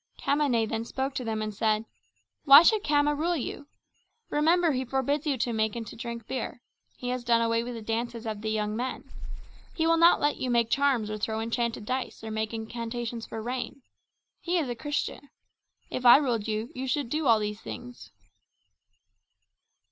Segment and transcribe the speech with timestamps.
[0.17, 1.85] Khamane then spoke to them and said,
[2.43, 3.67] "Why should Khama rule you?
[4.31, 6.63] Remember he forbids you to make and to drink beer.
[6.97, 9.11] He has done away with the dances of the young men.
[9.75, 13.43] He will not let you make charms or throw enchanted dice or make incantations for
[13.43, 13.83] rain.
[14.39, 15.29] He is a Christian.
[15.91, 18.09] If I ruled you, you should do all these things."